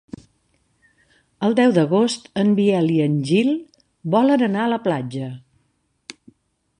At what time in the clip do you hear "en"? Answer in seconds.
2.43-2.49, 3.05-3.19